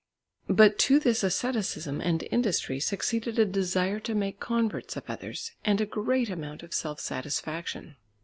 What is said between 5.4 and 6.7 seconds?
and a great amount